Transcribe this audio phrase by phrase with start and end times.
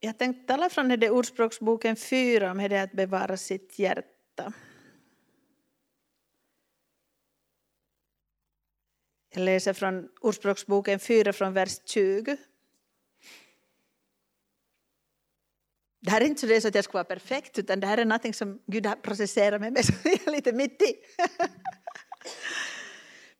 [0.00, 4.52] jag tänkte tala från det Ordspråksboken 4 om det att bevara sitt hjärta.
[9.34, 12.36] Jag läser från Ordspråksboken 4 från vers 20.
[16.00, 18.36] Det här är inte så att jag ska vara perfekt, utan det här är något
[18.36, 20.94] som Gud har processerat med mig, så jag är lite mitt i.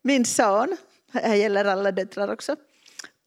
[0.03, 0.77] Min son,
[1.13, 2.57] här gäller alla döttrar också,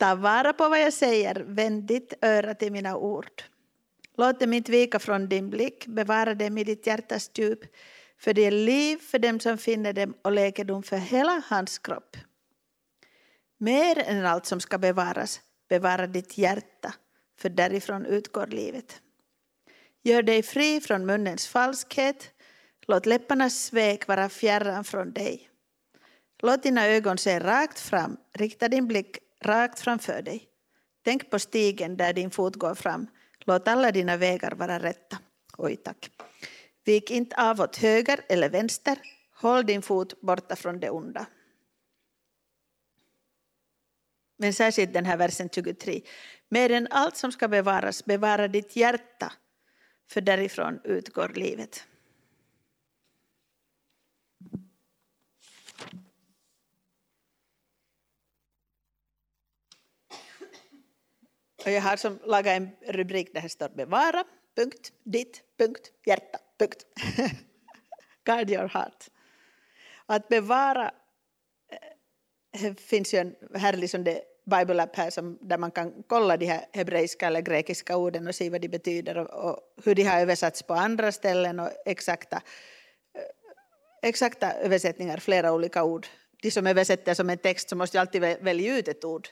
[0.03, 3.43] ta vara på vad jag säger, vänd ditt öra till mina ord.
[4.17, 7.59] Låt dem inte vika från din blick, bevara dem i ditt hjärtas djup,
[8.17, 12.17] för det är liv för dem som finner dem och läkedom för hela hans kropp.
[13.57, 16.93] Mer än allt som ska bevaras, bevara ditt hjärta,
[17.39, 19.01] för därifrån utgår livet.
[20.01, 22.31] Gör dig fri från munnens falskhet,
[22.87, 25.49] låt läpparnas svek vara fjärran från dig.
[26.41, 30.47] Låt dina ögon se rakt fram, rikta din blick rakt framför dig.
[31.03, 33.07] Tänk på stigen där din fot går fram,
[33.39, 35.17] låt alla dina vägar vara rätta.
[35.57, 36.11] Oj tack.
[36.85, 38.97] Vik inte av åt höger eller vänster,
[39.35, 41.25] håll din fot borta från det onda.
[44.37, 46.01] Men särskilt den här versen 23.
[46.49, 49.33] Mer än allt som ska bevaras, bevara ditt hjärta,
[50.09, 51.87] för därifrån utgår livet.
[61.65, 64.23] Och jag har som lagat en rubrik där det står bevara,
[64.55, 66.85] punkt, ditt, punkt, hjärta, punkt.
[68.25, 69.07] Guard your heart.
[70.05, 70.91] Att bevara
[71.71, 76.03] eh, det finns ju en härlig som det Bible app här som, där man kan
[76.07, 79.95] kolla de här hebreiska eller grekiska orden och se vad de betyder och, och hur
[79.95, 82.41] de har översatts på andra ställen och exakta,
[83.15, 86.07] eh, exakta översättningar, flera olika ord.
[86.41, 89.27] De som översätter som en text så måste ju alltid välja ut ett ord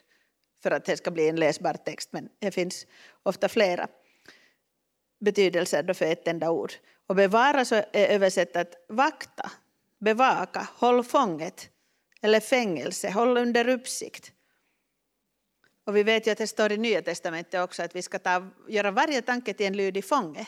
[0.64, 2.86] för att det ska bli en läsbar text, men det finns
[3.24, 3.88] ofta flera
[5.20, 6.74] betydelser för ett enda ord.
[7.08, 9.52] Och bevara så är översatt att vakta,
[10.00, 11.70] bevaka, håll fånget
[12.22, 14.32] eller fängelse, håll under uppsikt.
[15.86, 18.50] Och vi vet ju att det står i Nya Testamentet också att vi ska ta,
[18.68, 20.48] göra varje tanke till en lydig fånge.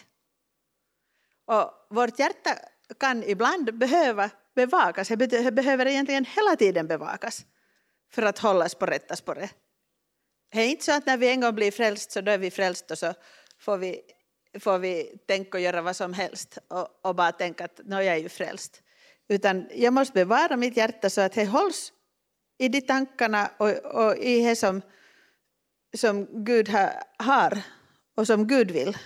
[1.46, 2.56] Och vårt hjärta
[3.00, 7.46] kan ibland behöva bevakas, det behöver egentligen hela tiden bevakas
[8.12, 9.56] för att hållas på rätta spåret.
[10.54, 12.52] Det är inte så att när vi en gång blir frälst så då är vi
[12.52, 13.14] frälst och så
[13.60, 14.02] får vi,
[14.60, 18.16] får vi tänka och göra vad som helst och, och bara tänka att jag är
[18.16, 18.82] ju frälst.
[19.28, 21.94] Utan jag måste bevara mitt hjärta så att det hålls
[22.58, 24.82] i de tankarna och, och i det som,
[25.98, 26.70] som Gud
[27.18, 27.62] har
[28.16, 28.98] och som Gud vill.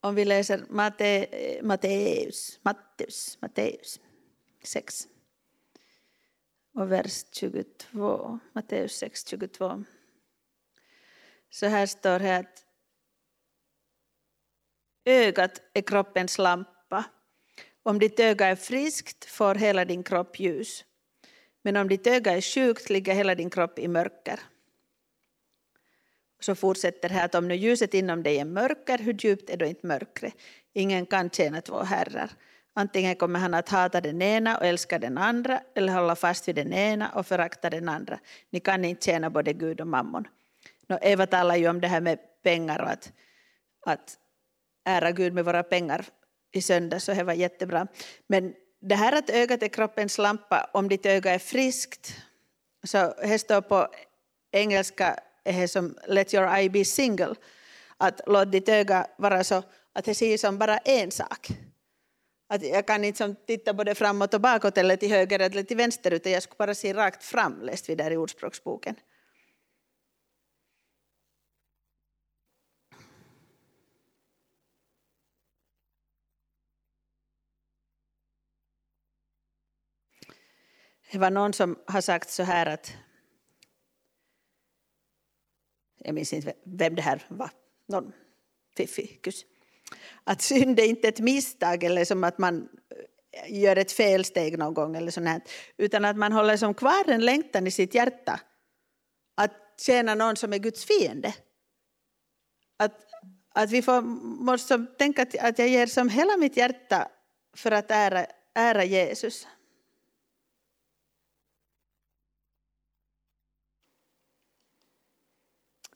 [0.00, 4.00] Om vi läser Matteus, Matteus, Matteus
[4.64, 5.08] 6
[6.78, 9.84] och vers 22, Matteus 6, 22.
[11.50, 12.64] Så här står det att
[15.04, 17.04] ögat är kroppens lampa.
[17.82, 20.84] Om ditt öga är friskt får hela din kropp ljus.
[21.62, 24.40] Men om ditt öga är sjukt ligger hela din kropp i mörker.
[26.40, 29.66] Så fortsätter här att om nu ljuset inom dig är mörker, hur djupt är då
[29.66, 30.34] inte mörkret?
[30.72, 32.30] Ingen kan tjäna två herrar.
[32.78, 36.54] Antingen kommer han att hata den ena och älska den andra eller hålla fast vid
[36.54, 38.18] den ena och förakta den andra.
[38.50, 40.28] Ni kan inte tjäna både Gud och mammon.
[40.86, 43.12] Nå, Eva talar ju om det här med pengar och att,
[43.86, 44.18] att
[44.84, 46.04] ära Gud med våra pengar
[46.52, 47.04] i söndags.
[47.04, 47.86] så det var jättebra.
[48.26, 52.14] Men det här att ögat är kroppens lampa, om ditt öga är friskt,
[52.84, 53.88] så det står på
[54.52, 57.34] engelska är som let your eye be single,
[57.96, 59.62] att låt ditt öga vara så
[59.92, 61.48] att det ser som bara en sak.
[62.50, 65.76] Att jag kan inte som titta både framåt och bakåt eller till höger eller till
[65.76, 68.96] vänster utan jag skulle bara se rakt fram, läste vi där i Ordspråksboken.
[81.12, 82.92] Det var någon som har sagt så här att
[85.98, 87.50] jag minns inte vem det här var,
[87.86, 88.12] någon
[88.76, 89.44] fiffig kus
[90.24, 92.68] att synd är inte ett misstag eller som att man
[93.30, 95.42] eh, gör ett felsteg någon gång eller sånt här,
[95.76, 98.40] utan att man håller som kvar en längtan i sitt hjärta
[99.34, 101.34] att tjäna någon som är Guds fiende.
[102.76, 103.06] Att,
[103.54, 104.02] att vi får,
[104.42, 107.08] måste tänka att jag ger som hela mitt hjärta
[107.56, 109.46] för att ära, ära Jesus.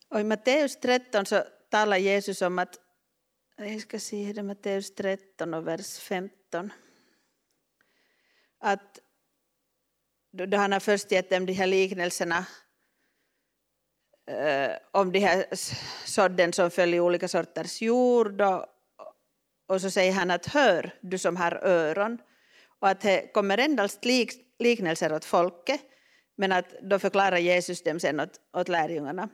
[0.09, 2.79] Och I Matteus 13 så talar Jesus om att
[3.57, 6.73] jag ska se det Matteus 13 och vers 15.
[8.59, 8.99] Att
[10.33, 12.47] då han har först gett dem de här liknelserna
[14.27, 15.47] eh, om de här
[16.05, 18.41] sådden som föll i olika sorters jord.
[18.41, 18.67] Och,
[19.67, 22.19] och så säger han att hör du som har öron.
[22.79, 25.81] Och att det kommer endast lik, liknelser åt folket.
[26.37, 29.29] Men att då förklarar Jesus dem sen åt, åt lärjungarna.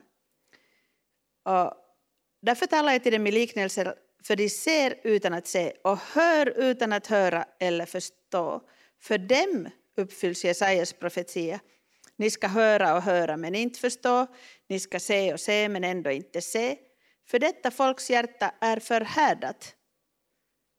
[1.45, 1.73] Och
[2.41, 6.59] därför talar jag till dem i liknelser för de ser utan att se och hör
[6.59, 8.61] utan att höra eller förstå.
[9.01, 11.59] För dem uppfylls Jesajas profetia.
[12.15, 14.27] Ni ska höra och höra men inte förstå,
[14.67, 16.77] ni ska se och se men ändå inte se.
[17.27, 19.75] För detta folks hjärta är förhärdat.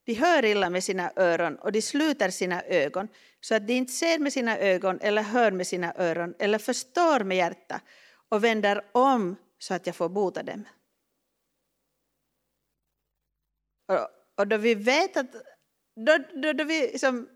[0.05, 3.09] De hör illa med sina öron och de sluter sina ögon
[3.41, 7.25] så att de inte ser med sina ögon eller hör med sina öron eller förstår
[7.25, 7.81] med hjärta
[8.29, 10.65] och vänder om så att jag får bota dem.
[13.91, 15.33] Och, och då vi vet att
[16.07, 17.29] då, då, då vi liksom,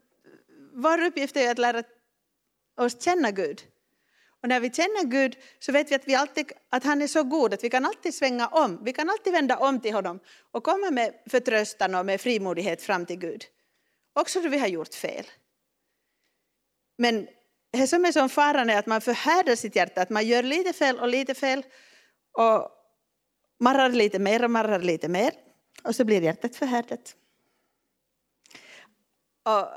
[0.73, 1.83] vår uppgift är att lära
[2.77, 3.63] oss känna Gud.
[4.43, 7.23] Och när vi känner Gud så vet vi att, vi alltid, att han är så
[7.23, 8.85] god att vi kan alltid svänga om.
[8.85, 10.21] Vi kan alltid vända om till honom
[10.51, 13.45] och komma med förtröstan och med frimodighet fram till Gud.
[14.13, 15.25] Också då vi har gjort fel.
[16.99, 17.29] Men
[17.73, 20.73] det som är som faran är att man förhärdar sitt hjärta, att man gör lite
[20.73, 21.63] fel och lite fel
[22.33, 22.71] och
[23.61, 25.33] marrar lite mer och marrar lite mer
[25.83, 27.17] och så blir hjärtat förhärdat.
[29.43, 29.69] Och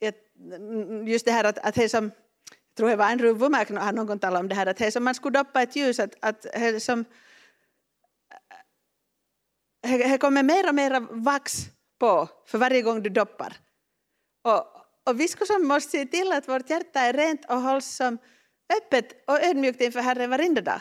[0.00, 0.14] eh,
[0.54, 3.92] mm, just det här att, att det som, jag tror det var en Ruvumäk har
[3.92, 6.42] någon talat om det här, att det som man skulle doppa ett ljus, att, att
[6.42, 7.04] det som,
[9.82, 11.52] det kommer mer och mer vax
[11.98, 13.56] på för varje gång du doppar.
[14.42, 14.66] Och,
[15.06, 18.18] och vi skulle som måste se till att vårt hjärta är rent och hålls som
[18.78, 20.80] öppet och ödmjukt inför Herren varenda dag.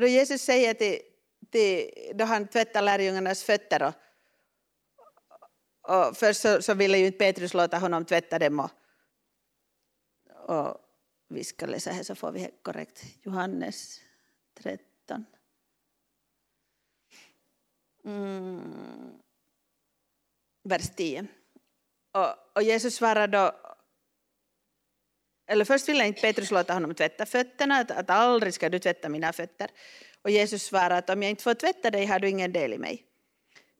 [0.00, 0.98] Då Jesus säger till,
[1.52, 3.94] till då han tvättar lärjungarnas fötter och,
[5.90, 8.70] och först så, så, ville ju inte Petrus låta honom tvätta dem och,
[10.50, 10.76] och
[11.28, 13.04] vi ska läsa här så får vi korrekt.
[13.22, 14.00] Johannes
[14.54, 15.26] 13.
[18.04, 19.18] Mm.
[20.64, 21.26] Vers 10.
[22.12, 23.52] Och, och Jesus svarade då
[25.46, 29.08] eller först ville inte Petrus låta honom tvätta fötterna, att, att aldrig ska du tvätta
[29.08, 29.70] mina fötter.
[30.24, 32.78] Och Jesus svarade att om jag inte får tvätta dig har du ingen del i
[32.78, 33.04] mig.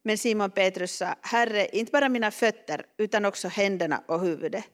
[0.05, 4.65] Men Simon Petrus sa, Herre, inte bara mina fötter utan också händerna och huvudet.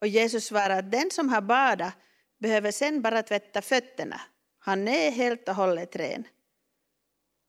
[0.00, 1.92] Och Jesus svarade att den som har badat
[2.38, 4.20] behöver sen bara tvätta fötterna.
[4.58, 6.26] Han är helt och hållet ren.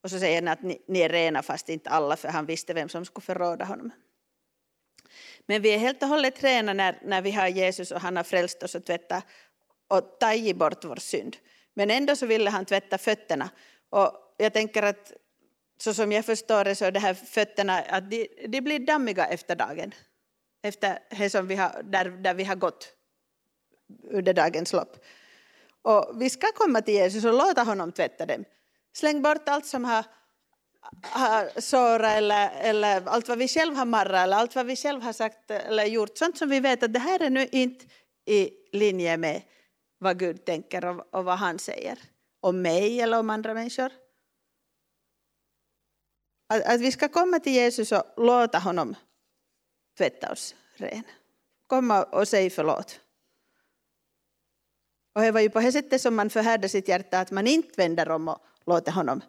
[0.03, 2.73] Och så säger han att ni, ni är rena fast inte alla, för han visste
[2.73, 3.91] vem som skulle förråda honom.
[5.45, 8.23] Men vi är helt och hållet rena när, när vi har Jesus och han har
[8.23, 9.25] frälst oss och tvättat
[9.87, 11.37] och tagit bort vår synd.
[11.73, 13.49] Men ändå så ville han tvätta fötterna.
[13.89, 15.13] Och jag tänker att
[15.77, 19.25] så som jag förstår det så är det här fötterna att de, de blir dammiga
[19.25, 19.93] efter dagen.
[20.63, 22.93] Efter det som vi har, där, där vi har gått
[24.11, 25.05] under dagens lopp.
[25.81, 28.45] Och vi ska komma till Jesus och låta honom tvätta dem.
[28.93, 30.05] Släng bort allt som har,
[31.01, 35.05] har sårat eller, eller allt vad vi själva har marrat eller allt vad vi själva
[35.05, 36.17] har sagt eller gjort.
[36.17, 37.85] Sånt som vi vet att det här är nu inte
[38.25, 39.41] i linje med
[40.01, 41.99] vad Gud tänker och, och vad han säger
[42.39, 43.91] om mig eller om andra människor.
[46.47, 48.95] Att, att vi ska komma till Jesus och låta honom
[49.97, 51.03] tvätta oss ren.
[51.67, 52.99] Komma och säga förlåt.
[55.15, 57.73] Och det var ju på det sättet som man förhärdade sitt hjärta, att man inte
[57.77, 59.21] vänder om och låter honom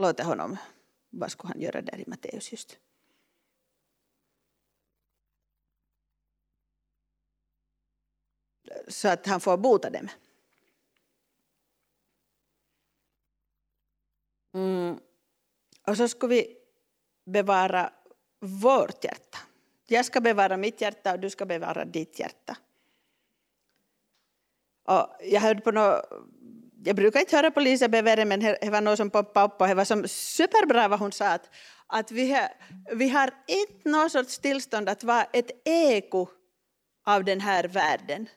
[0.00, 0.56] låter honom,
[1.10, 2.78] vad skulle han göra där i Matteus just?
[8.88, 10.08] Så att han får bota dem.
[14.54, 14.98] Mm.
[15.86, 16.56] Och så ska vi
[17.26, 17.92] bevara
[18.40, 19.38] vårt hjärta.
[19.86, 22.56] Jag ska bevara mitt hjärta och du ska bevara ditt hjärta.
[24.84, 26.04] Och jag hörde på något,
[26.84, 29.68] jag brukar inte höra på Lisa Bevere men det var någon som poppade upp och
[29.68, 31.50] det var som superbra vad hon sa att,
[31.86, 32.48] att vi, har,
[32.94, 36.26] vi har inte något sorts tillstånd att vara ett eko
[37.06, 38.28] av den här världen.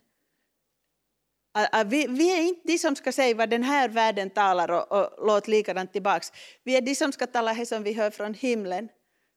[1.85, 5.27] Vi, vi, är inte de som ska säga vad den här världen talar och, och
[5.27, 6.31] låt likadant tillbaks.
[6.63, 8.89] Vi är de som ska tala det som vi hör från himlen.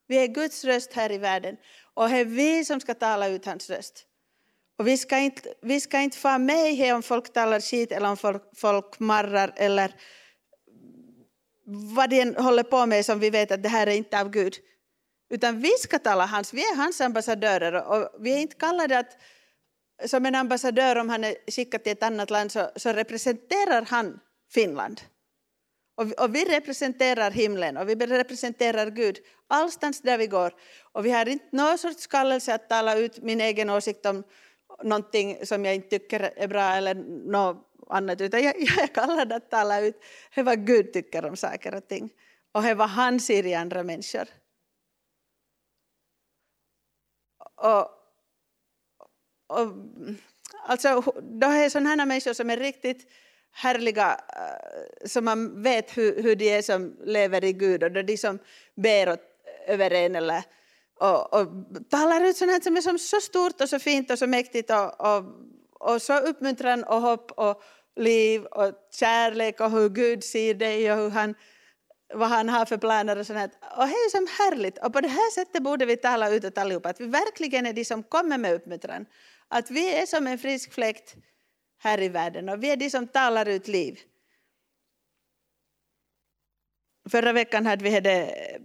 [0.09, 1.57] Vi är Guds röst här i världen
[1.95, 4.07] och det är vi som ska tala ut hans röst.
[4.79, 8.09] Och vi ska inte, vi ska inte få med här om folk talar skit eller
[8.09, 9.95] om folk, folk marrar eller
[11.67, 14.55] vad de håller på med som vi vet att det här är inte av Gud.
[15.31, 19.17] Utan vi ska tala hans, vi är hans ambassadörer och vi är inte kallade att
[20.05, 24.21] som en ambassadör, om han är skickad till ett annat land, så, så representerar han
[24.53, 25.01] Finland.
[25.97, 30.55] Och, och, vi representerar himlen och vi representerar Gud allstans där vi går.
[30.93, 34.25] Och vi har inte någon sorts kallelse att tala ut min egen åsikt om,
[34.83, 36.95] någonting som jag inte tycker är bra eller
[37.31, 40.03] något annat, utan jag, jag är kallad att tala ut
[40.37, 42.11] vad Gud tycker om saker och ting
[42.53, 44.29] och vad han ser i andra människor.
[47.55, 47.96] Och,
[49.47, 49.73] och,
[50.67, 53.07] alltså, då är sådana här människor som är riktigt
[53.53, 58.03] härliga, äh, som man vet hur, hur de är som lever i Gud och då
[58.03, 58.39] de som
[58.77, 59.21] ber åt,
[59.67, 60.43] över en eller
[61.01, 61.49] och, och
[61.91, 65.01] talar ut sånt som är som så stort och så fint och så mäktigt och,
[65.01, 65.25] och,
[65.81, 67.63] och så uppmuntran och hopp och
[67.97, 71.35] liv och kärlek och hur Gud ser dig och hur han,
[72.15, 73.53] vad han har för planer och sånt.
[73.77, 74.79] Och det är som härligt.
[74.79, 77.85] Och på det här sättet borde vi tala utåt allihopa, att vi verkligen är de
[77.85, 79.07] som kommer med uppmuntran.
[79.49, 81.17] Att vi är som en frisk fläkt
[81.79, 84.01] här i världen och vi är de som talar ut liv.
[87.11, 88.61] Förra veckan hade vi hade eh,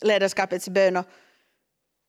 [0.00, 1.06] ledarskapets bön och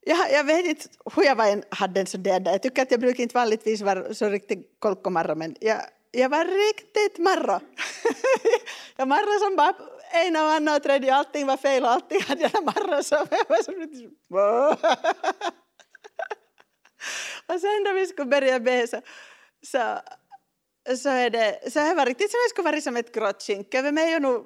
[0.06, 2.42] jag, jag vet inte hur jag var en, hade en sån där.
[2.44, 6.44] Jag tycker att jag brukar inte vanligtvis vara så riktigt kolkomarra men jag, jag var
[6.44, 7.60] riktigt marra.
[8.96, 9.74] jag marra som bara
[10.12, 13.48] en och annan och tredje, allting var fel och allting hade jag marra som jag
[13.48, 13.74] var som.
[17.46, 19.00] och sen när vi skulle börja be så,
[19.66, 19.98] så,
[20.96, 23.92] så, är det, så här var riktigt som det skulle vara som ett grått över
[23.92, 24.44] mig och nu,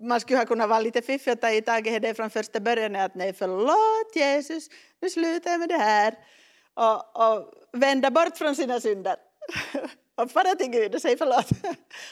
[0.00, 2.96] man skulle ha kunnat vara lite fiffig och ta i taget det från första början
[2.96, 4.68] att nej förlåt Jesus,
[5.00, 6.14] nu slutar jag med det här
[6.74, 9.16] och, och vända bort från sina synder
[10.14, 11.50] och fara till Gud och säga förlåt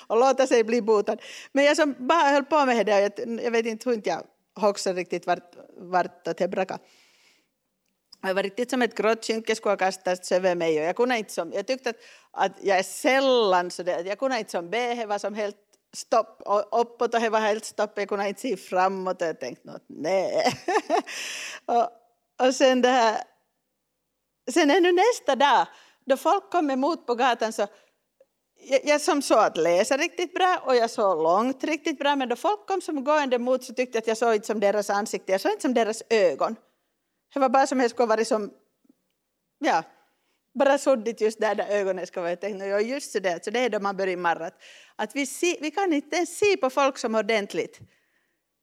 [0.06, 1.22] och låta sig bli botad.
[1.52, 4.22] Men jag som bara höll på med det, jag, jag vet inte hur inte jag
[4.62, 6.80] hoxade riktigt vart, vart det brakade.
[8.22, 11.18] Det var riktigt som ett grått skynke skulle ha kastats över mig och jag kunde
[11.18, 11.96] inte som, jag tyckte att,
[12.32, 15.56] att jag är sällan så det, jag kunde inte som be, det var som helt
[15.96, 19.40] stopp och uppåt och det var helt stopp, jag kunde inte se framåt och jag
[19.40, 20.52] tänkte något, nej.
[21.66, 21.88] och,
[22.46, 23.22] och sen det här,
[24.50, 25.66] sen ännu nästa dag,
[26.04, 27.66] då folk kom emot på gatan så
[28.68, 32.28] jag, jag som så att läsa riktigt bra och jag såg långt riktigt bra men
[32.28, 34.90] då folk kom som gående emot så tyckte jag att jag såg inte som deras
[34.90, 36.56] ansikte, jag såg inte som deras ögon.
[37.34, 38.50] Det var bara som det skulle varit som,
[39.58, 39.82] ja,
[40.58, 42.30] bara suddigt just där, där ögonen ska vara.
[42.30, 44.50] Jag tänkte, ja, just så där, så det är då man börjar marra.
[44.96, 47.80] Att vi, se, vi kan inte ens se på folk som ordentligt.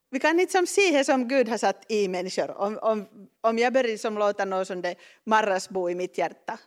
[0.10, 2.58] Vi kan inte som se det som Gud har satt i människor.
[2.58, 3.08] Om, om,
[3.42, 6.60] om jag börjar som låta något som det marras bo i mitt hjärta.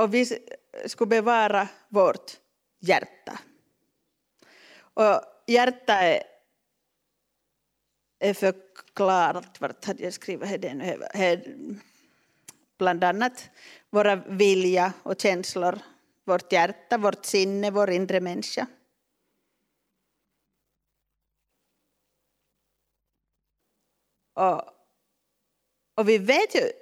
[0.00, 0.26] Och vi
[0.86, 2.40] skulle bevara vårt
[2.78, 3.38] hjärta.
[4.94, 6.22] Och hjärta är,
[8.18, 11.06] är förklarat, vart hade jag skrivit det nu?
[12.78, 13.50] Bland annat
[13.90, 15.78] våra vilja och känslor,
[16.24, 18.66] vårt hjärta, vårt sinne, vår inre människa.
[24.34, 24.62] Och,
[25.94, 26.72] och vi vet ju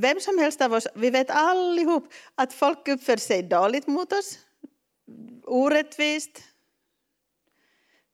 [0.00, 4.38] vem som helst av oss, vi vet allihop att folk uppför sig dåligt mot oss,
[5.44, 6.42] orättvist.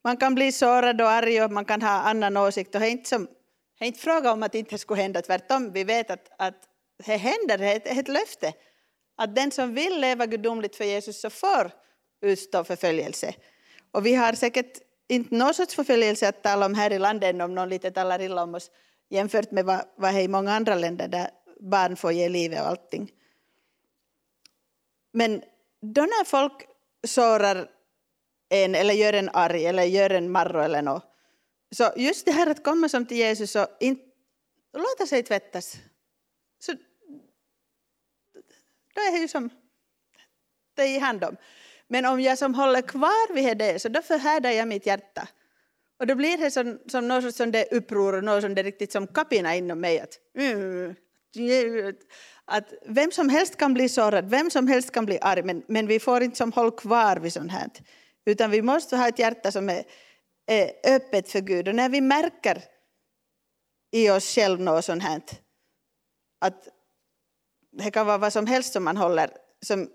[0.03, 2.75] Man kan bli sårad och arg och man kan ha annan åsikt.
[2.75, 3.25] Och det är inte, som,
[3.79, 5.71] det är inte fråga om att det inte skulle hända, tvärtom.
[5.71, 6.69] Vi vet att, att
[7.05, 8.53] det händer, det är ett löfte.
[9.15, 11.71] Att den som vill leva gudomligt för Jesus så får
[12.21, 13.33] utstå förföljelse.
[13.91, 17.55] Och vi har säkert inte någon sorts förföljelse att tala om här i landet om
[17.55, 18.71] någon lite talar illa om oss
[19.09, 21.29] jämfört med vad, vad det är i många andra länder där
[21.63, 23.11] barn får ge livet och allting.
[25.11, 25.43] Men
[25.81, 26.53] då när folk
[27.07, 27.69] sårar
[28.49, 31.03] en eller gör en arg eller gör en marro eller något.
[31.71, 34.05] Så just det här att komma som till Jesus och inte
[34.73, 35.77] låta sig tvättas.
[36.59, 36.73] Så
[38.93, 39.49] då är det ju som
[40.75, 41.37] det är i hand om.
[41.87, 45.27] Men om jag som håller kvar vid det så då förhärdar jag mitt hjärta.
[45.99, 48.91] Och då blir det som, som något som det uppror och något som det riktigt
[48.91, 49.99] som kapina inom mig.
[49.99, 50.95] Att, mm,
[52.45, 55.87] att vem som helst kan bli sårad, vem som helst kan bli arg, men, men
[55.87, 57.69] vi får inte som hålla kvar vid sånt här.
[58.25, 59.83] Utan vi måste ha ett hjärta som är,
[60.47, 61.67] är öppet för Gud.
[61.67, 62.63] Och när vi märker
[63.91, 65.21] i oss själva något sånt här,
[66.41, 66.67] att
[67.71, 69.29] det kan vara vad som helst som man håller,
[69.65, 69.89] som,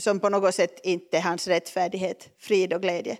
[0.00, 3.18] som på något sätt inte är hans rättfärdighet, frid och glädje.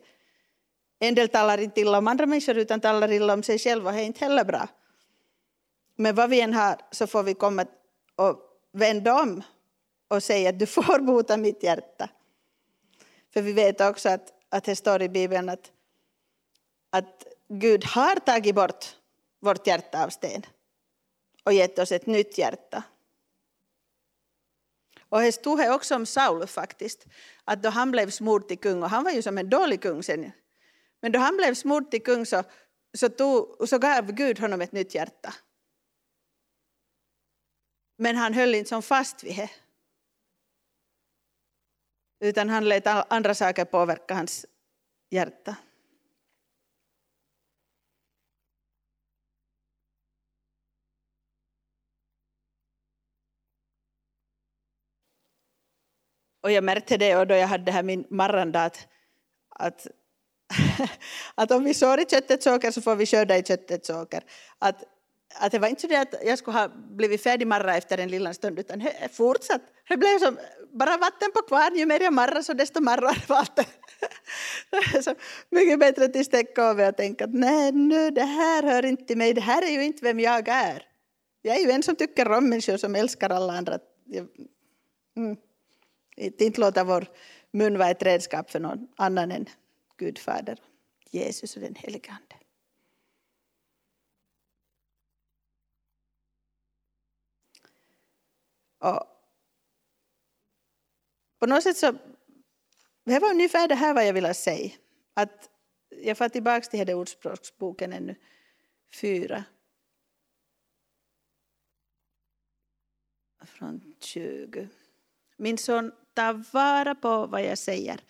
[0.98, 4.00] En del talar inte illa om andra människor utan talar illa om sig själva, det
[4.00, 4.68] är inte heller bra.
[5.96, 7.66] Men vad vi än har så får vi komma
[8.16, 8.40] och
[8.72, 9.42] vända om
[10.08, 12.08] och säga att du får bota mitt hjärta.
[13.32, 15.72] För vi vet också att, att det står i Bibeln att,
[16.90, 18.96] att Gud har tagit bort
[19.40, 20.42] vårt hjärta av sten
[21.44, 22.82] och gett oss ett nytt hjärta.
[25.08, 27.06] Och det stod här också om Saul faktiskt,
[27.44, 30.02] att då han blev smord till kung, och han var ju som en dålig kung
[30.02, 30.32] sen,
[31.00, 32.42] Men då han blev smord till kung så,
[32.94, 35.34] så, tog, så gav Gud honom ett nytt hjärta.
[37.96, 39.50] Men han höll inte som fast vid det.
[42.20, 44.46] Utan han lät andra saker påverka hans
[45.10, 45.56] hjärta.
[56.46, 58.88] Och jag märkte det och då jag hade här min marranda att,
[59.48, 59.86] att,
[61.34, 64.24] att om vi sår i köttets åker så får vi skörda i köttets åker.
[64.58, 64.84] Att,
[65.38, 68.34] att det var inte så att jag skulle ha blivit färdig marra efter en liten
[68.34, 69.62] stund utan det fortsatt.
[69.88, 70.38] Det blev som
[70.72, 71.76] bara vatten på kvarn.
[71.76, 73.64] Ju mer jag marrar så desto marrare vatten.
[75.02, 75.14] så
[75.50, 79.18] mycket bättre till stäcka av och tänka att nej nu det här hör inte till
[79.18, 79.34] mig.
[79.34, 80.82] Det här är ju inte vem jag är.
[81.42, 83.78] Jag är ju en som tycker om människor som älskar alla andra.
[85.16, 85.36] Mm.
[86.16, 87.06] Inte låta vår
[87.50, 89.46] mun vara ett redskap för någon annan än
[89.96, 90.58] Gud Fader,
[91.10, 92.45] Jesus och den helige Ande.
[98.78, 99.16] Och
[101.38, 101.92] på något sätt så,
[103.04, 104.70] det var ungefär det här vad jag ville säga.
[105.14, 105.50] Att
[105.88, 108.14] jag får tillbaka till den ordspråksboken ännu,
[109.00, 109.44] fyra.
[113.44, 114.68] Från 20.
[115.36, 118.00] Min son, ta vara på vad jag säger.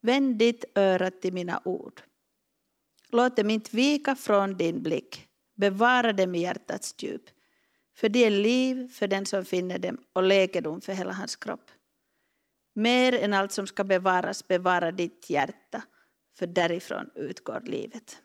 [0.00, 2.02] Vänd ditt öra till mina ord.
[3.08, 5.28] Låt dem inte vika från din blick.
[5.54, 7.30] Bevara dem i hjärtats djup.
[7.98, 11.70] För det är liv för den som finner dem och läkedom för hela hans kropp.
[12.74, 15.82] Mer än allt som ska bevaras, bevara ditt hjärta,
[16.38, 18.22] för därifrån utgår livet.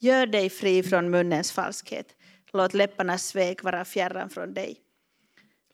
[0.00, 2.16] Gör dig fri från munnens falskhet.
[2.52, 4.80] Låt läpparnas svek vara fjärran från dig.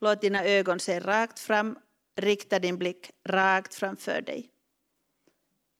[0.00, 1.78] Låt dina ögon se rakt fram,
[2.16, 4.50] rikta din blick rakt framför dig.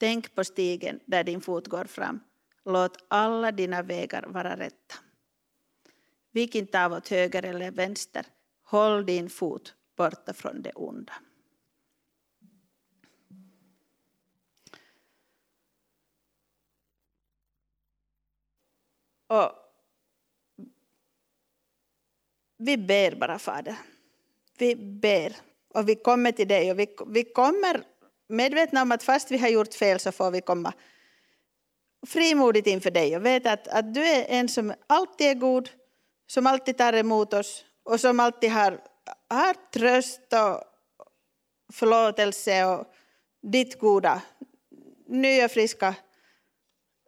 [0.01, 2.21] Tänk på stigen där din fot går fram.
[2.65, 4.95] Låt alla dina vägar vara rätta.
[6.31, 8.27] Vik inte av åt höger eller vänster.
[8.65, 11.13] Håll din fot borta från det onda.
[19.27, 19.53] Och
[22.57, 23.77] vi ber bara, Fader.
[24.59, 25.37] Vi ber
[25.69, 27.83] och vi kommer till dig och vi, vi kommer
[28.29, 30.73] medvetna om att fast vi har gjort fel så får vi komma
[32.07, 35.71] frimodigt inför dig och veta att, att du är en som alltid är god,
[36.29, 38.81] som alltid tar emot oss och som alltid har,
[39.29, 40.63] har tröst och
[41.73, 42.87] förlåtelse och
[43.43, 44.23] ditt goda,
[45.07, 45.95] nya friska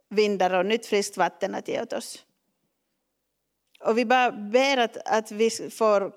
[0.09, 2.25] vindar och nytt friskt vatten att ge åt oss.
[3.83, 6.13] Och vi bara ber att, att vi får,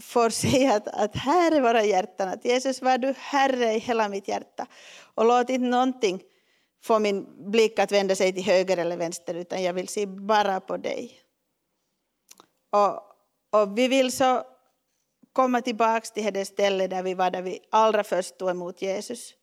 [0.00, 4.08] får se att, att här är våra hjärtan, att Jesus var du Herre i hela
[4.08, 4.66] mitt hjärta.
[5.14, 6.22] Och låt inte någonting
[6.82, 10.60] få min blick att vända sig till höger eller vänster, utan jag vill se bara
[10.60, 11.25] på dig.
[12.70, 13.02] Och,
[13.60, 14.44] och vi vill så
[15.32, 19.34] komma tillbaka till det ställe där vi var, där vi allra först tog emot Jesus.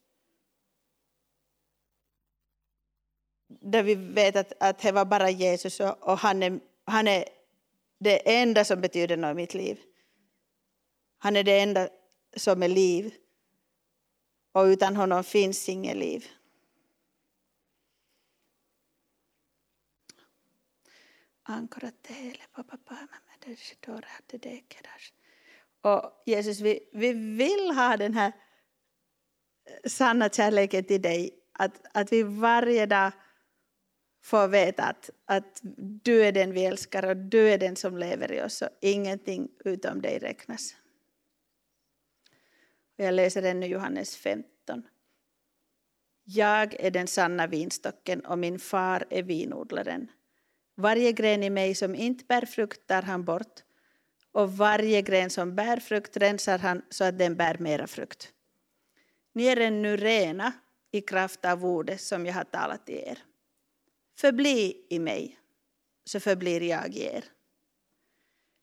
[3.62, 7.26] där vi vet att, att det var bara Jesus och, och han, är, han är
[8.00, 9.80] det enda som betyder något i mitt liv.
[11.18, 11.90] Han är det enda
[12.36, 13.14] som är liv.
[14.52, 16.28] Och utan honom finns inget liv.
[25.82, 31.40] Och Jesus, vi, vi vill ha den här eh, sanna kärleken till dig.
[31.60, 33.12] Att, att vi varje dag
[34.24, 35.60] får veta att, att
[36.04, 39.50] du är den vi älskar och du är den som lever i oss och ingenting
[39.66, 40.76] utom dig räknas.
[42.96, 44.84] Jag läser ännu Johannes 15.
[46.24, 50.12] Jag är den sanna vinstocken och min far är vinodlaren.
[50.76, 53.64] Varje gren i mig som inte bär frukt tar han bort
[54.32, 58.32] och varje gren som bär frukt rensar han så att den bär mera frukt.
[59.34, 60.54] Ni är ännu rena
[60.92, 63.20] i kraft av ordet som jag har talat till er.
[64.18, 65.40] Förbli i mig,
[66.06, 67.26] så förblir jag i er.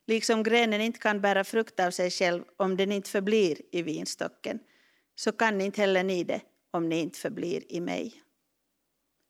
[0.06, 4.60] Liksom grenen inte kan bära frukt av sig själv om den inte förblir i vinstocken,
[5.14, 8.22] så kan inte heller ni det om ni inte förblir i mig.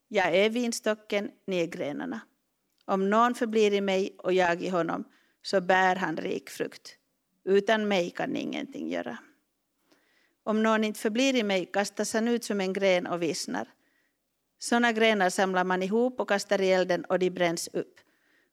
[0.09, 2.21] Jag är vinstocken, ni är grenarna.
[2.91, 5.05] Om någon förblir i mig och jag i honom,
[5.43, 6.97] så bär han rik frukt.
[7.45, 9.19] Utan mig kan ingenting göra.
[10.43, 13.69] Om någon inte förblir i mig kastas han ut som en gren och vissnar.
[14.59, 18.01] Sådana grenar samlar man ihop och kastar i elden och de bränns upp.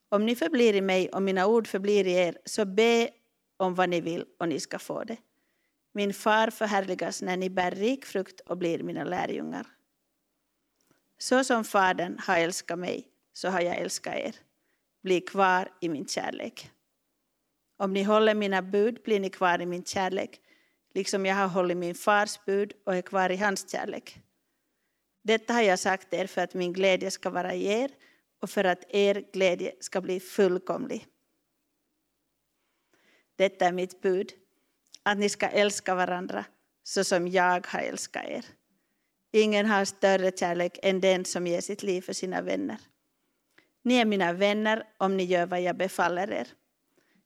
[0.09, 3.09] Om ni förblir i mig och mina ord förblir i er, så be
[3.57, 5.17] om vad ni vill och ni ska få det.
[5.93, 9.67] Min far förhärligas när ni bär rik frukt och blir mina lärjungar.
[11.17, 14.35] Så som Fadern har älskat mig, så har jag älskat er.
[15.03, 16.71] Bli kvar i min kärlek.
[17.77, 20.41] Om ni håller mina bud blir ni kvar i min kärlek,
[20.93, 24.19] liksom jag har hållit min fars bud och är kvar i hans kärlek.
[25.23, 27.91] Detta har jag sagt er för att min glädje ska vara i er
[28.41, 31.05] och för att er glädje ska bli fullkomlig.
[33.35, 34.31] Detta är mitt bud,
[35.03, 36.45] att ni ska älska varandra
[36.83, 38.45] så som jag har älskat er.
[39.31, 42.77] Ingen har större kärlek än den som ger sitt liv för sina vänner.
[43.87, 46.47] Ni är mina vänner om ni gör vad jag befaller er.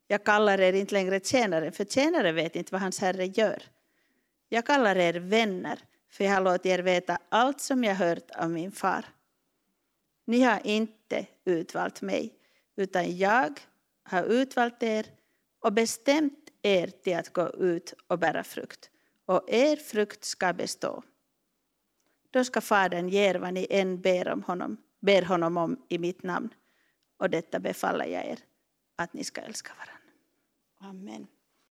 [0.08, 3.64] Jag kallar er inte längre tjänare, för tjänare vet inte vad hans herre gör.
[4.50, 8.50] Jag kallar er vänner, för jag har låtit er veta allt som jag hört av
[8.50, 9.06] min far.
[10.26, 12.34] Ni har inte utvalt mig,
[12.76, 13.60] utan jag
[14.04, 15.06] har utvalt er
[15.60, 18.90] och bestämt er till att gå ut och bära frukt,
[19.26, 21.04] och er frukt ska bestå.
[22.32, 25.98] Då ska Fadern ge er vad ni än ber, om honom, ber honom om i
[25.98, 26.50] mitt namn,
[27.20, 28.40] och detta befaller jag er,
[28.98, 30.02] att ni ska älska varandra.
[30.80, 31.28] Amen.